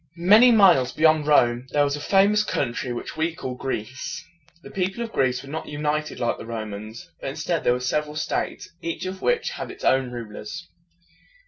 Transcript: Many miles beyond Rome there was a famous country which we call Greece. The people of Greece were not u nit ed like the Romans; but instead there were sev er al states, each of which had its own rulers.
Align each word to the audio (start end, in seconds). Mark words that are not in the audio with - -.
Many 0.15 0.49
miles 0.51 0.91
beyond 0.93 1.27
Rome 1.27 1.67
there 1.73 1.83
was 1.83 1.95
a 1.95 1.99
famous 2.01 2.43
country 2.43 2.91
which 2.91 3.15
we 3.15 3.35
call 3.35 3.53
Greece. 3.53 4.25
The 4.63 4.71
people 4.71 5.03
of 5.03 5.11
Greece 5.11 5.43
were 5.43 5.49
not 5.49 5.67
u 5.67 5.77
nit 5.77 6.11
ed 6.11 6.19
like 6.19 6.39
the 6.39 6.45
Romans; 6.47 7.11
but 7.21 7.29
instead 7.29 7.63
there 7.63 7.73
were 7.73 7.79
sev 7.79 8.07
er 8.07 8.07
al 8.09 8.15
states, 8.15 8.67
each 8.81 9.05
of 9.05 9.21
which 9.21 9.51
had 9.51 9.69
its 9.69 9.83
own 9.83 10.09
rulers. 10.09 10.67